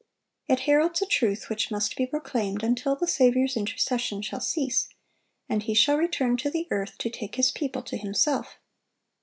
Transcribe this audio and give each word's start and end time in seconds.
It 0.47 0.61
heralds 0.61 0.99
a 1.03 1.05
truth 1.05 1.47
which 1.47 1.69
must 1.69 1.95
be 1.95 2.07
proclaimed 2.07 2.63
until 2.63 2.95
the 2.95 3.05
Saviour's 3.07 3.55
intercession 3.55 4.23
shall 4.23 4.39
cease, 4.41 4.89
and 5.47 5.61
He 5.61 5.75
shall 5.75 5.95
return 5.95 6.37
to 6.37 6.49
the 6.49 6.67
earth 6.71 6.97
to 6.97 7.09
take 7.11 7.35
His 7.35 7.51
people 7.51 7.83
to 7.83 7.97
Himself. 7.97 8.57